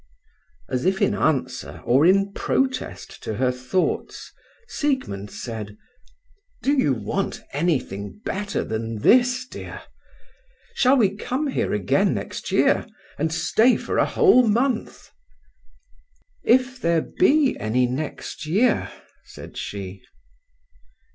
As 0.67 0.83
if 0.85 0.99
in 0.99 1.13
answer 1.13 1.79
or 1.85 2.07
in 2.07 2.33
protest 2.33 3.21
to 3.21 3.35
her 3.35 3.51
thoughts, 3.51 4.31
Siegmund 4.67 5.29
said: 5.29 5.77
"Do 6.63 6.73
you 6.73 6.91
want 6.95 7.41
anything 7.53 8.19
better 8.25 8.63
than 8.63 8.97
this, 9.01 9.45
dear? 9.45 9.83
Shall 10.73 10.97
we 10.97 11.15
come 11.15 11.45
here 11.45 11.69
next 12.03 12.51
year, 12.51 12.87
and 13.19 13.31
stay 13.31 13.77
for 13.77 13.99
a 13.99 14.07
whole 14.07 14.47
month?" 14.47 15.11
"If 16.43 16.81
there 16.81 17.01
be 17.03 17.55
any 17.59 17.85
next 17.85 18.47
year," 18.47 18.89
said 19.23 19.55
she. 19.55 20.01